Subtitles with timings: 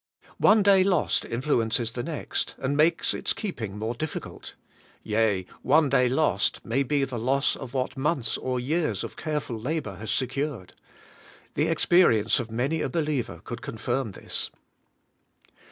[0.39, 4.53] One day lost influ ences the next, and makes its keeping more diflBcult.
[5.03, 9.59] Yea, one day lost may be the loss of what months or years of careful
[9.59, 10.73] labour had secured.
[11.53, 14.49] The experience of many a believer could confirm this.